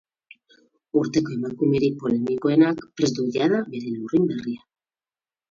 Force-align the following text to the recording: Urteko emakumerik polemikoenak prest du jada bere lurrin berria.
Urteko 1.01 1.33
emakumerik 1.35 1.99
polemikoenak 2.05 2.81
prest 3.01 3.21
du 3.21 3.27
jada 3.37 3.61
bere 3.75 3.93
lurrin 4.01 4.27
berria. 4.33 4.67